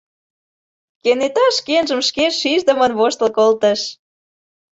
Кенета 1.01 1.45
шкенжым 1.57 2.01
шке 2.07 2.25
шиждымын 2.39 2.91
воштыл 2.99 3.29
колтыш. 3.37 3.81